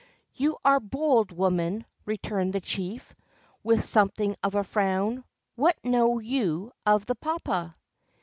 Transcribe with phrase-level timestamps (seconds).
[0.33, 3.13] "You are bold, woman," returned the chief,
[3.61, 5.23] with something of a frown.
[5.53, 7.75] "What know you of the papa?''